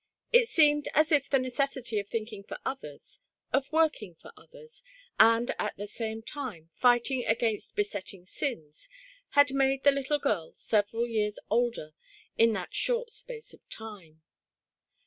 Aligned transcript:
It 0.33 0.49
seemed 0.49 0.89
as 0.95 1.11
if 1.11 1.29
the 1.29 1.37
necessity 1.37 1.99
of 1.99 2.09
thinking 2.09 2.41
for 2.43 2.57
others, 2.65 3.19
of 3.53 3.71
working 3.71 4.15
for 4.15 4.31
others, 4.35 4.83
and 5.19 5.51
at 5.59 5.77
the 5.77 5.85
same 5.85 6.23
time 6.23 6.71
fighting 6.73 7.23
against 7.27 7.75
besetting 7.75 8.25
sins, 8.25 8.89
had 9.37 9.53
made 9.53 9.83
the 9.83 9.91
little 9.91 10.17
girl 10.17 10.53
several 10.55 11.05
years 11.05 11.37
older 11.51 11.93
in 12.35 12.51
that 12.53 12.73
short 12.73 13.11
space 13.13 13.53
of 13.53 13.59
time. 13.69 14.23